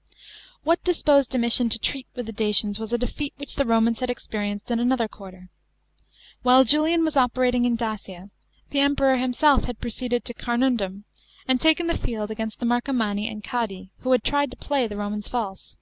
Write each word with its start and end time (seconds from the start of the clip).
§15. 0.02 0.18
What 0.62 0.82
disposed 0.82 1.28
Dumitian 1.28 1.68
to 1.68 1.78
treat 1.78 2.06
wit! 2.16 2.24
the 2.24 2.32
Dacians 2.32 2.78
was 2.78 2.90
a 2.90 2.96
defeat 2.96 3.34
which 3.36 3.56
the 3.56 3.66
Romans 3.66 4.00
had 4.00 4.08
exierienccd 4.08 4.70
in 4.70 4.80
another 4.80 5.06
quarier. 5.08 5.50
While 6.42 6.64
Julian 6.64 7.04
was 7.04 7.16
01 7.16 7.32
dating 7.34 7.66
iu 7.66 7.76
Dacia, 7.76 8.30
the 8.70 8.80
Emp< 8.80 8.98
roi 8.98 9.18
himself 9.18 9.64
hud 9.64 9.78
proceeded 9.78 10.24
to 10.24 10.32
Carnunmm, 10.32 11.04
and 11.46 11.60
taken 11.60 11.86
the 11.86 11.98
fit 11.98 12.18
Id 12.18 12.30
against 12.30 12.60
the 12.60 12.64
Marco 12.64 12.92
manni 12.94 13.28
and 13.30 13.44
Quadi, 13.44 13.90
who 13.98 14.12
had 14.12 14.24
tried 14.24 14.50
to 14.50 14.56
play 14.56 14.86
the 14.88 14.96
Romans 14.96 15.28
lalse. 15.34 15.76